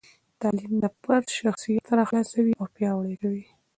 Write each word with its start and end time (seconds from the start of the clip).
تعلیم 0.41 0.73
د 0.83 0.85
فرد 1.01 1.27
شخصیت 1.39 1.85
راخلاصوي 1.99 2.53
او 2.59 2.65
پیاوړي 2.75 3.15
کوي. 3.21 3.45